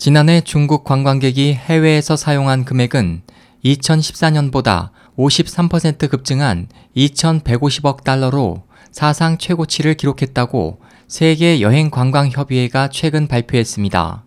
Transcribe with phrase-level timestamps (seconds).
[0.00, 3.20] 지난해 중국 관광객이 해외에서 사용한 금액은
[3.62, 14.24] 2014년보다 53% 급증한 2,150억 달러로 사상 최고치를 기록했다고 세계 여행 관광 협의회가 최근 발표했습니다.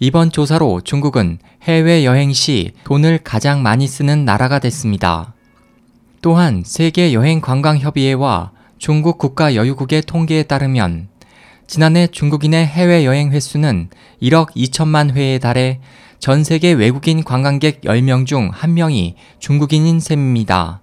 [0.00, 5.32] 이번 조사로 중국은 해외 여행 시 돈을 가장 많이 쓰는 나라가 됐습니다.
[6.22, 11.11] 또한 세계 여행 관광 협의회와 중국 국가 여유국의 통계에 따르면
[11.72, 13.88] 지난해 중국인의 해외여행 횟수는
[14.20, 15.80] 1억 2천만 회에 달해
[16.18, 20.82] 전 세계 외국인 관광객 10명 중 1명이 중국인인 셈입니다.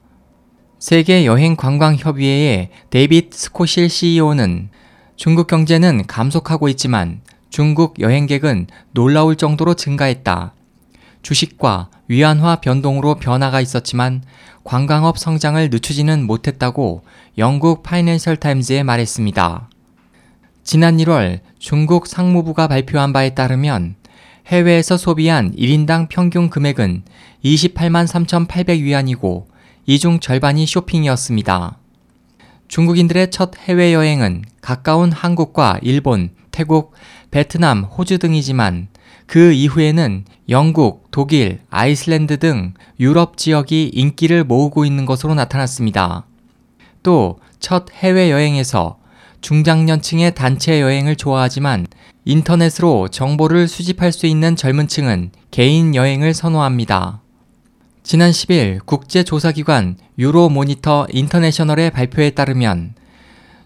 [0.80, 4.72] 세계 여행 관광 협의회의 데이빗 스코실 CEO는
[5.16, 7.22] 중국 경제는 감속하고 있지만
[7.52, 10.56] 중국 여행객은 놀라울 정도로 증가했다.
[11.22, 14.24] 주식과 위안화 변동으로 변화가 있었지만
[14.64, 17.04] 관광업 성장을 늦추지는 못했다고
[17.38, 19.69] 영국 파이낸셜 타임즈에 말했습니다.
[20.64, 23.96] 지난 1월 중국 상무부가 발표한 바에 따르면
[24.48, 27.04] 해외에서 소비한 1인당 평균 금액은
[27.44, 29.46] 28만 3,800위안이고
[29.86, 31.78] 이 중 절반이 쇼핑이었습니다.
[32.68, 36.94] 중국인들의 첫 해외여행은 가까운 한국과 일본, 태국,
[37.32, 38.90] 베트남, 호주 등이지만
[39.26, 46.26] 그 이후에는 영국, 독일, 아이슬란드 등 유럽 지역이 인기를 모으고 있는 것으로 나타났습니다.
[47.02, 48.99] 또 첫 해외여행에서
[49.42, 51.88] 중장년층의 단체 여행을 좋아하지만
[52.26, 57.22] 인터넷으로 정보를 수집할 수 있는 젊은 층은 개인 여행을 선호합니다.
[58.04, 62.96] 지난 10일 국제조사기관 유로모니터 인터내셔널의 발표에 따르면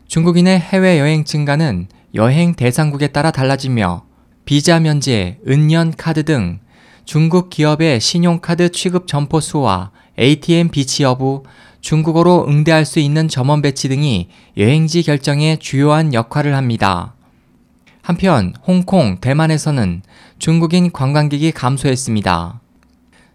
[0.08, 4.06] 중국인의 해외여행 증가는 여행 대상국에 따라 달라지며
[4.46, 6.60] 비자 면제, 은련 카드 등
[7.06, 11.44] 중국 기업의 신용카드 취급 점포 수와 ATM 비치 여부,
[11.84, 17.14] 중국어로 응대할 수 있는 점원 배치 등이 여행지 결정에 주요한 역할을 합니다.
[18.02, 20.02] 한편 홍콩, 대만에서는
[20.40, 22.62] 중국인 관광객이 감소했습니다.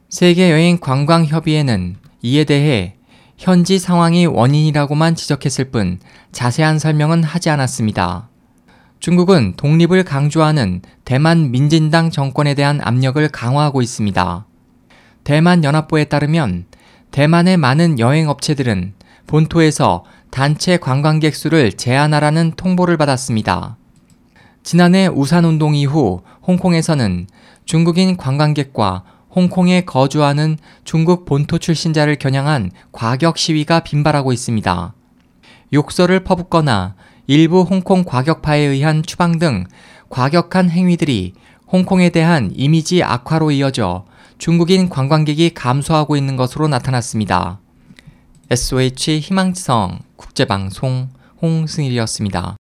[0.09, 2.95] 세계여행 관광협의회는 이에 대해
[3.37, 6.01] 현지 상황이 원인이라고만 지적했을 뿐
[6.33, 8.31] 자세한 설명은 하지 않았습니다.
[8.99, 14.47] 중국은 독립을 강조하는 대만 민진당 정권에 대한 압력을 강화하고 있습니다.
[15.25, 16.65] 대만 연합부에 따르면
[17.11, 18.95] 대만의 많은 여행업체들은
[19.27, 23.77] 본토에서 단체 관광객 수를 제한하라는 통보를 받았습니다.
[24.63, 27.27] 지난해 우산운동 이후 홍콩에서는
[27.65, 29.05] 중국인 관광객과
[29.35, 34.95] 홍콩에 거주하는 중국 본토 출신자를 겨냥한 과격 시위가 빈발하고 있습니다.
[35.73, 36.95] 욕설을 퍼붓거나
[37.27, 39.65] 일부 홍콩 과격파에 의한 추방 등
[40.09, 41.35] 과격한 행위들이
[41.71, 44.05] 홍콩에 대한 이미지 악화로 이어져
[44.39, 47.61] 중국인 관광객이 감소하고 있는 것으로 나타났습니다.
[48.51, 51.09] SOH 희망지성 국제방송
[51.43, 52.58] 홍승일이었습니다.